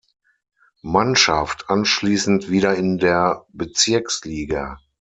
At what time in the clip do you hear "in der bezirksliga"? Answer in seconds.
2.73-4.79